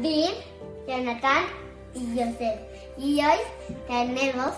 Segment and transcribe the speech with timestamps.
[0.00, 0.34] Bill,
[0.86, 1.44] Jonathan
[1.94, 2.60] y Joseph.
[2.96, 3.38] Y hoy
[3.86, 4.54] tenemos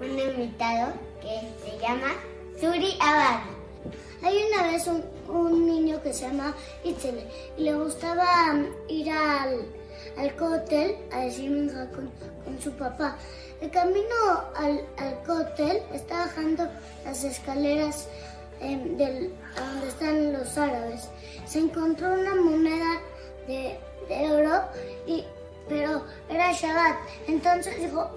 [0.00, 2.12] un invitado que se llama
[2.58, 3.40] Suri Abad.
[4.22, 7.28] Hay una vez un, un niño que se llama Itzel
[7.58, 9.66] y le gustaba um, ir al,
[10.18, 12.10] al cóctel a decir minja con,
[12.44, 13.16] con su papá.
[13.60, 16.68] El camino al, al cóctel está bajando
[17.04, 18.08] las escaleras
[18.62, 21.08] a donde están los árabes.
[21.46, 23.00] Se encontró una moneda
[23.46, 23.78] de,
[24.08, 24.62] de oro,
[25.06, 25.24] y,
[25.68, 26.96] pero era Shabbat.
[27.26, 28.10] Entonces dijo,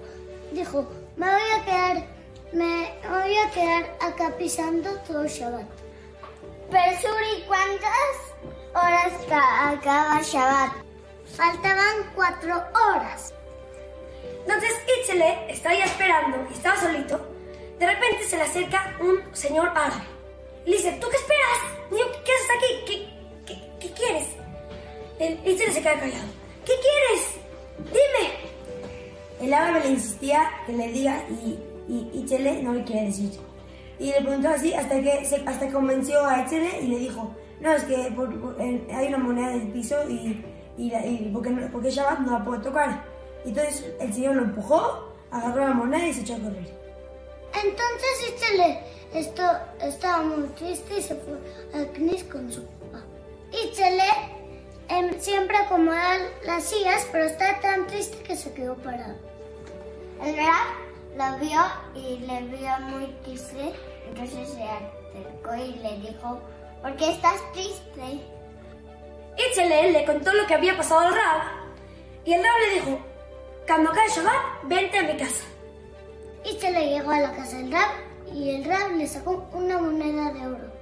[0.52, 2.04] dijo, me voy a quedar,
[2.52, 5.66] me voy a quedar acá pisando todo Shabbat.
[6.70, 8.16] Pero Suri, ¿cuántas
[8.74, 10.72] horas ca- acaba Shabbat?
[11.36, 13.32] Faltaban cuatro horas.
[14.42, 17.18] Entonces Itzele estaba ahí esperando y estaba solito.
[17.78, 20.04] De repente se le acerca un señor árabe.
[20.66, 21.58] Y le dice, ¿tú qué esperas?
[21.90, 22.84] Niño, ¿qué haces aquí?
[22.86, 24.26] ¿Qué, qué, qué quieres?
[25.18, 26.24] El Itzele se queda callado.
[26.64, 27.92] ¿Qué quieres?
[27.92, 29.46] Dime.
[29.46, 31.58] El árabe le insistía que le diga y,
[31.92, 33.30] y Itzele no le quería decir.
[33.98, 37.72] Y le preguntó así hasta que, se, hasta convenció a Itzele y le dijo, no,
[37.72, 40.42] es que por- por- hay una moneda del piso y,
[40.78, 43.04] y, y porque, no- porque Shabbat no la puedo tocar.
[43.44, 46.74] Y entonces el señor lo empujó, agarró la moneda y se echó a correr.
[47.52, 48.80] Entonces Itzele
[49.14, 49.42] esto,
[49.80, 51.38] estaba muy triste y se fue
[51.72, 53.04] al CNIS con su papá.
[53.52, 54.08] Itzele
[54.88, 59.14] em, siempre acomoda las sillas, pero está tan triste que se quedó parado.
[60.20, 60.66] El Rab
[61.16, 61.60] lo vio
[61.94, 63.72] y le vio muy triste,
[64.08, 66.40] entonces se acercó y le dijo,
[66.82, 68.20] ¿por qué estás triste?
[69.36, 71.42] Itzele le contó lo que había pasado al Rab.
[72.24, 72.98] Y el Rab le dijo,
[73.66, 75.44] cuando cae Shabbat, vente a mi casa.
[76.44, 80.46] Itzele llegó a la casa del Rab y el Rab le sacó una moneda de
[80.46, 80.72] oro.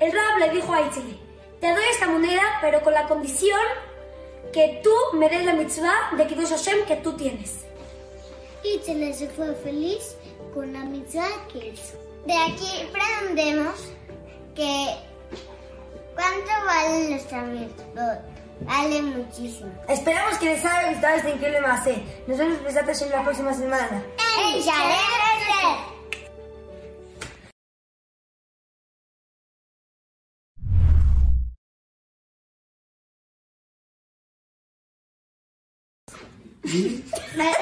[0.00, 1.18] El Rab le dijo a Itzele,
[1.60, 3.60] te doy esta moneda, pero con la condición
[4.52, 7.64] que tú me des la mitzvah de Kiddush Hashem que tú tienes.
[8.62, 10.16] Itzele se fue feliz
[10.54, 11.96] con la mitzvah que hizo.
[12.26, 13.74] De aquí aprendemos
[14.54, 14.96] que
[16.14, 18.22] cuánto vale nuestra mitzvah.
[18.60, 19.70] Vale muchísimo.
[19.88, 22.02] Esperamos que les haya gustado este increíble macé.
[22.26, 24.02] Nos vemos en la próxima semana.
[24.40, 24.62] ¡En
[36.62, 37.52] 没